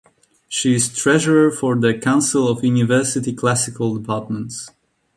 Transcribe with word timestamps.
She 0.49 0.73
is 0.73 0.91
Treasurer 0.95 1.51
for 1.51 1.75
the 1.75 1.93
Council 1.95 2.47
of 2.47 2.63
University 2.63 3.33
Classical 3.33 3.95
Departments. 3.95 4.71